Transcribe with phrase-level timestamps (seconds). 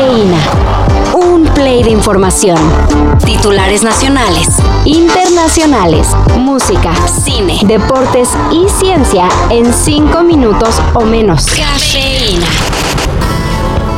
[0.00, 0.38] Cafeína.
[1.12, 2.56] Un play de información.
[3.26, 4.48] Titulares nacionales,
[4.86, 11.44] internacionales, música, cine, deportes y ciencia en cinco minutos o menos.
[11.44, 12.46] Cafeína.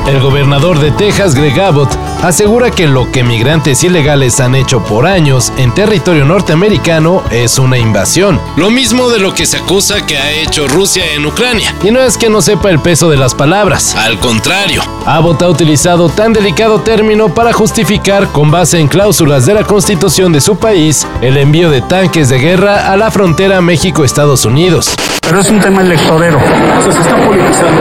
[0.08, 5.06] El gobernador de Texas, Greg Abbott, asegura que lo que migrantes ilegales han hecho por
[5.06, 8.40] años en territorio norteamericano es una invasión.
[8.56, 11.74] Lo mismo de lo que se acusa que ha hecho Rusia en Ucrania.
[11.82, 14.82] Y no es que no sepa el peso de las palabras, al contrario.
[15.04, 20.32] Abbott ha utilizado tan delicado término para justificar, con base en cláusulas de la constitución
[20.32, 24.94] de su país, el envío de tanques de guerra a la frontera México-Estados Unidos.
[25.22, 26.38] Pero es un tema electorero.
[26.38, 27.80] O sea, se está politizando.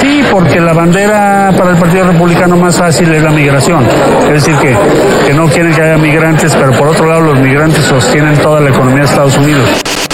[0.00, 3.86] Sí, porque la bandera para el Partido Republicano más fácil es la migración.
[4.26, 4.76] Es decir, que,
[5.26, 8.70] que no quieren que haya migrantes, pero por otro lado los migrantes sostienen toda la
[8.70, 9.68] economía de Estados Unidos.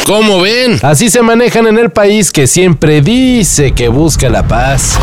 [0.07, 0.79] ¿Cómo ven?
[0.83, 4.99] Así se manejan en el país que siempre dice que busca la paz.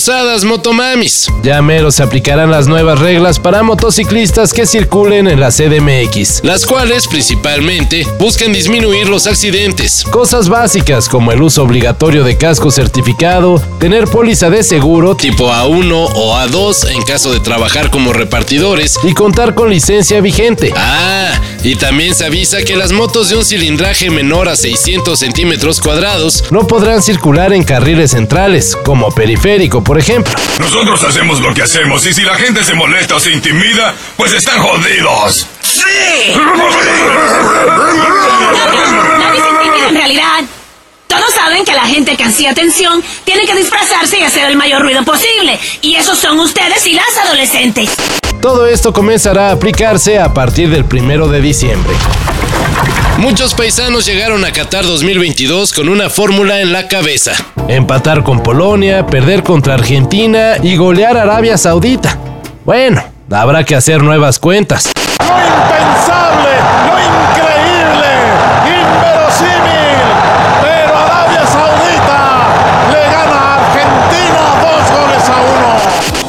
[0.00, 1.30] Abusadas motomamis.
[1.42, 6.64] Ya mero se aplicarán las nuevas reglas para motociclistas que circulen en la CDMX, las
[6.64, 10.04] cuales principalmente buscan disminuir los accidentes.
[10.04, 15.92] Cosas básicas como el uso obligatorio de casco certificado, tener póliza de seguro tipo A1
[16.14, 20.72] o A2 en caso de trabajar como repartidores y contar con licencia vigente.
[20.78, 25.78] Ah, y también se avisa que las motos de un cilindraje menor a 600 centímetros
[25.78, 30.32] cuadrados no podrán circular en carriles centrales, como periférico, por ejemplo.
[30.60, 34.32] Nosotros hacemos lo que hacemos y si la gente se molesta o se intimida, pues
[34.32, 35.48] están jodidos.
[35.62, 36.32] ¡Sí!
[39.88, 40.44] en realidad.
[41.08, 44.82] Todos saben que la gente que ansía atención tiene que disfrazarse y hacer el mayor
[44.82, 45.58] ruido posible.
[45.82, 47.90] Y esos son ustedes y las adolescentes.
[48.40, 51.94] Todo esto comenzará a aplicarse a partir del primero de diciembre.
[53.18, 57.32] Muchos paisanos llegaron a Qatar 2022 con una fórmula en la cabeza.
[57.68, 62.18] Empatar con Polonia, perder contra Argentina y golear Arabia Saudita.
[62.64, 64.90] Bueno, habrá que hacer nuevas cuentas.
[65.18, 66.50] Lo impensable,
[66.86, 66.99] lo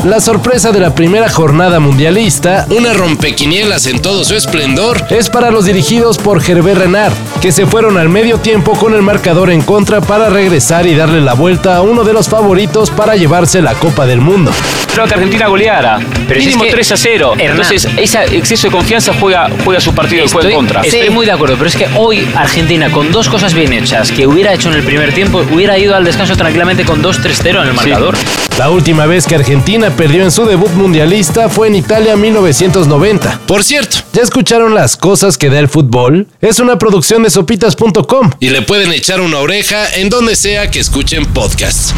[0.03, 5.51] La sorpresa de la primera jornada mundialista, una rompequinielas en todo su esplendor, es para
[5.51, 9.61] los dirigidos por Gervé Renard, que se fueron al medio tiempo con el marcador en
[9.61, 13.75] contra para regresar y darle la vuelta a uno de los favoritos para llevarse la
[13.75, 14.51] Copa del Mundo.
[14.91, 15.99] Creo que Argentina goleara.
[16.27, 17.33] Pero Mínimo es que- 3 a 0.
[17.37, 17.51] Hernán.
[17.61, 20.81] Entonces, ese exceso de confianza juega, juega su partido y juega en contra.
[20.81, 24.25] Estoy muy de acuerdo, pero es que hoy Argentina, con dos cosas bien hechas que
[24.25, 27.73] hubiera hecho en el primer tiempo, hubiera ido al descanso tranquilamente con 2-3-0 en el
[27.75, 28.15] marcador.
[28.61, 33.41] La última vez que Argentina perdió en su debut mundialista fue en Italia 1990.
[33.47, 36.27] Por cierto, ¿ya escucharon las cosas que da el fútbol?
[36.41, 40.79] Es una producción de sopitas.com y le pueden echar una oreja en donde sea que
[40.79, 41.95] escuchen podcasts.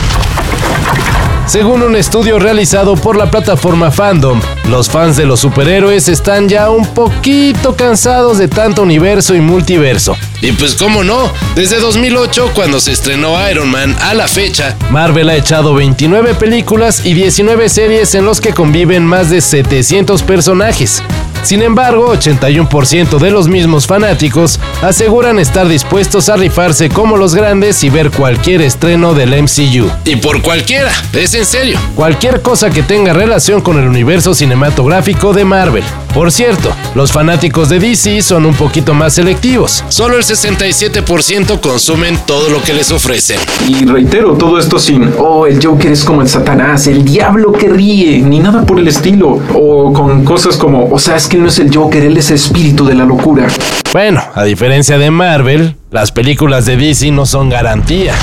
[1.45, 4.39] Según un estudio realizado por la plataforma Fandom,
[4.69, 10.15] los fans de los superhéroes están ya un poquito cansados de tanto universo y multiverso.
[10.41, 15.29] Y pues cómo no, desde 2008 cuando se estrenó Iron Man a la fecha, Marvel
[15.29, 21.03] ha echado 29 películas y 19 series en los que conviven más de 700 personajes.
[21.43, 27.83] Sin embargo, 81% de los mismos fanáticos aseguran estar dispuestos a rifarse como los grandes
[27.83, 29.89] y ver cualquier estreno del MCU.
[30.05, 35.33] Y por cualquiera, es en serio, cualquier cosa que tenga relación con el universo cinematográfico
[35.33, 35.83] de Marvel.
[36.13, 39.83] Por cierto, los fanáticos de DC son un poquito más selectivos.
[39.89, 43.39] Solo el 67% consumen todo lo que les ofrecen.
[43.67, 47.67] Y reitero, todo esto sin, oh, el Joker es como el Satanás, el diablo que
[47.67, 49.39] ríe, ni nada por el estilo.
[49.55, 52.85] O con cosas como, o sea, es que no es el Joker, él es espíritu
[52.85, 53.47] de la locura.
[53.91, 58.13] Bueno, a diferencia de Marvel, las películas de DC no son garantía.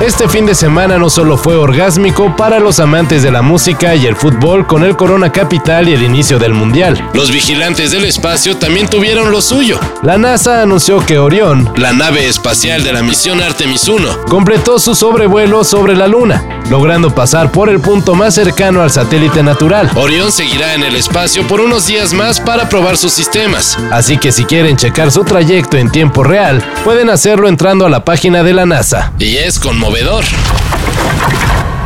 [0.00, 4.06] Este fin de semana no solo fue orgásmico para los amantes de la música y
[4.06, 7.10] el fútbol con el Corona Capital y el inicio del Mundial.
[7.12, 9.78] Los vigilantes del espacio también tuvieron lo suyo.
[10.02, 14.94] La NASA anunció que Orión, la nave espacial de la misión Artemis 1, completó su
[14.94, 19.90] sobrevuelo sobre la Luna, logrando pasar por el punto más cercano al satélite natural.
[19.96, 24.32] Orión seguirá en el espacio por unos días más para probar sus sistemas, así que
[24.32, 28.54] si quieren checar su trayecto en tiempo real, pueden hacerlo entrando a la página de
[28.54, 29.12] la NASA.
[29.18, 29.58] Y es
[29.90, 30.24] conmovedor.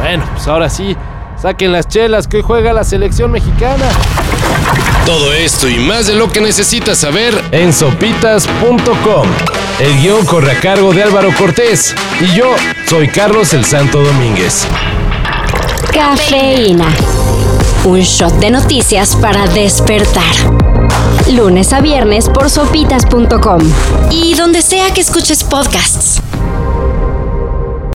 [0.00, 0.96] Bueno, pues ahora sí,
[1.40, 3.86] saquen las chelas que hoy juega la selección mexicana.
[5.06, 9.28] Todo esto y más de lo que necesitas saber en sopitas.com.
[9.78, 12.54] El guion corre a cargo de Álvaro Cortés y yo
[12.88, 14.66] soy Carlos el Santo Domínguez.
[15.92, 16.88] Cafeína.
[17.84, 20.34] Un shot de noticias para despertar.
[21.30, 23.60] Lunes a viernes por sopitas.com.
[24.10, 26.23] Y donde sea que escuches podcasts.